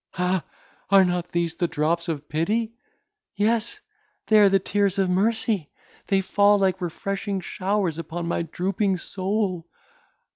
Hah! 0.13 0.43
are 0.89 1.05
not 1.05 1.31
these 1.31 1.53
the 1.53 1.67
drops 1.67 2.07
of 2.07 2.27
pity? 2.27 2.73
Yes, 3.35 3.81
they 4.25 4.39
are 4.39 4.49
the 4.49 4.57
tears 4.57 4.97
of 4.97 5.11
mercy. 5.11 5.69
They 6.07 6.21
fall 6.21 6.57
like 6.57 6.81
refreshing 6.81 7.39
showers 7.39 7.99
upon 7.99 8.27
my 8.27 8.41
drooping 8.41 8.97
soul! 8.97 9.67